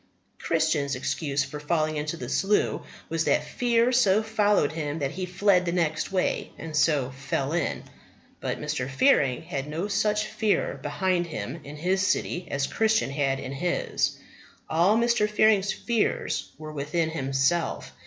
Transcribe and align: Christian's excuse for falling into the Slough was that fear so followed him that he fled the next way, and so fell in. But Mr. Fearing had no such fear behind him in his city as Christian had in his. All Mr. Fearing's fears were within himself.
Christian's 0.39 0.95
excuse 0.95 1.43
for 1.43 1.59
falling 1.59 1.95
into 1.95 2.17
the 2.17 2.27
Slough 2.27 2.81
was 3.07 3.25
that 3.25 3.43
fear 3.43 3.91
so 3.91 4.23
followed 4.23 4.71
him 4.71 4.97
that 4.97 5.11
he 5.11 5.27
fled 5.27 5.63
the 5.63 5.71
next 5.71 6.11
way, 6.11 6.49
and 6.57 6.75
so 6.75 7.11
fell 7.11 7.51
in. 7.53 7.83
But 8.39 8.57
Mr. 8.59 8.89
Fearing 8.89 9.43
had 9.43 9.67
no 9.67 9.87
such 9.87 10.25
fear 10.25 10.79
behind 10.81 11.27
him 11.27 11.59
in 11.63 11.75
his 11.77 12.01
city 12.01 12.47
as 12.49 12.65
Christian 12.65 13.11
had 13.11 13.39
in 13.39 13.51
his. 13.51 14.17
All 14.67 14.97
Mr. 14.97 15.29
Fearing's 15.29 15.71
fears 15.71 16.49
were 16.57 16.73
within 16.73 17.11
himself. 17.11 17.91